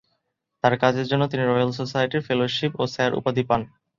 তার 0.63 0.73
কাজের 0.83 1.09
জন্য 1.11 1.23
তিনি 1.31 1.43
রয়াল 1.45 1.71
সোসাইটির 1.79 2.25
ফেলোশিপ 2.27 2.71
ও 2.77 2.93
স্যার 2.93 3.11
উপাধি 3.19 3.43
পান। 3.49 3.61